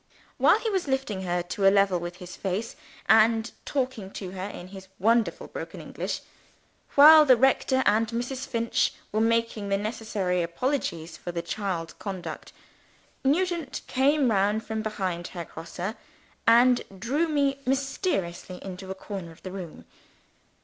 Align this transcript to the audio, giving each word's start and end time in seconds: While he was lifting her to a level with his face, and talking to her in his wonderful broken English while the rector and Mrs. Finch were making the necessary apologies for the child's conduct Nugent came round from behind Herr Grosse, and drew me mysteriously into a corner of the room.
While 0.39 0.57
he 0.57 0.69
was 0.71 0.87
lifting 0.87 1.21
her 1.21 1.43
to 1.43 1.67
a 1.67 1.69
level 1.69 1.99
with 1.99 2.15
his 2.15 2.35
face, 2.35 2.75
and 3.07 3.51
talking 3.65 4.09
to 4.13 4.31
her 4.31 4.47
in 4.49 4.69
his 4.69 4.87
wonderful 4.97 5.45
broken 5.45 5.79
English 5.79 6.21
while 6.95 7.23
the 7.23 7.37
rector 7.37 7.83
and 7.85 8.07
Mrs. 8.07 8.47
Finch 8.47 8.93
were 9.11 9.21
making 9.21 9.69
the 9.69 9.77
necessary 9.77 10.41
apologies 10.41 11.17
for 11.17 11.31
the 11.31 11.43
child's 11.43 11.93
conduct 11.93 12.51
Nugent 13.23 13.83
came 13.85 14.31
round 14.31 14.65
from 14.65 14.81
behind 14.81 15.27
Herr 15.27 15.45
Grosse, 15.45 15.93
and 16.47 16.81
drew 16.97 17.27
me 17.27 17.59
mysteriously 17.67 18.57
into 18.63 18.89
a 18.89 18.95
corner 18.95 19.31
of 19.31 19.43
the 19.43 19.51
room. 19.51 19.85